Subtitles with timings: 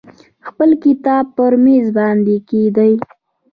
[0.47, 2.93] خپل کتاب پر میز باندې کیږدئ.